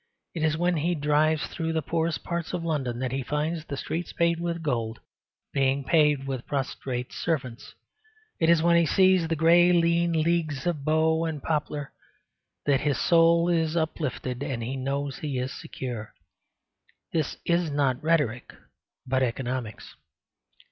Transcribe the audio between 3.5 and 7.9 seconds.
the streets paved with gold, being paved with prostrate servants;